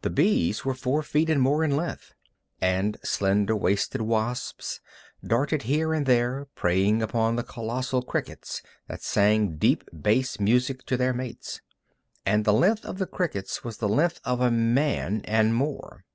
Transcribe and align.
The 0.00 0.08
bees 0.08 0.64
were 0.64 0.72
four 0.72 1.02
feet 1.02 1.28
and 1.28 1.38
more 1.38 1.62
in 1.62 1.76
length. 1.76 2.14
And 2.62 2.96
slender 3.04 3.54
waisted 3.54 4.00
wasps 4.00 4.80
darted 5.22 5.64
here 5.64 5.92
and 5.92 6.06
there, 6.06 6.46
preying 6.54 7.02
upon 7.02 7.36
the 7.36 7.42
colossal 7.42 8.00
crickets 8.00 8.62
that 8.88 9.02
sang 9.02 9.58
deep 9.58 9.84
bass 9.92 10.40
music 10.40 10.86
to 10.86 10.96
their 10.96 11.12
mates 11.12 11.60
and 12.24 12.46
the 12.46 12.54
length 12.54 12.86
of 12.86 12.96
the 12.96 13.06
crickets 13.06 13.62
was 13.62 13.76
the 13.76 13.88
length 13.90 14.18
of 14.24 14.40
a 14.40 14.50
man, 14.50 15.20
and 15.26 15.54
more. 15.54 16.06